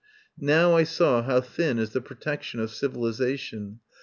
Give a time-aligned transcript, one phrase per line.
[0.39, 3.81] Now I saw how thin is the protection of civilisation.